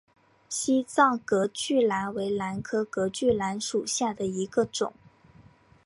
[0.49, 4.91] 西藏隔距兰为兰科隔距兰属下的一个种。